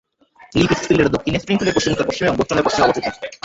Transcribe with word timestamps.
লি 0.59 0.65
পিটস্ফিল্ডের 0.69 1.13
দক্ষিণে, 1.15 1.37
স্প্রিংফিল্ডের 1.43 1.75
পশ্চিম-উত্তরপশ্চিমে 1.77 2.27
এবং 2.27 2.37
বোস্টনের 2.39 2.65
পশ্চিমে 2.65 2.85
অবস্থিত। 2.87 3.13